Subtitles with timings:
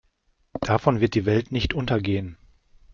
[0.61, 2.35] Davon wird die Welt nicht untergehen.